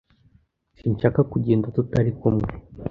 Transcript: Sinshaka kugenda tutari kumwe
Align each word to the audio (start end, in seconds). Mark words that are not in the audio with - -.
Sinshaka 0.77 1.19
kugenda 1.31 1.67
tutari 1.75 2.11
kumwe 2.19 2.47